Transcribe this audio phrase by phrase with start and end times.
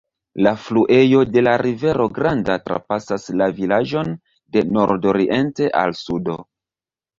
[0.45, 4.11] La fluejo de la Rivero Granda trapasas la vilaĝon
[4.57, 6.41] de nordoriente al sudo.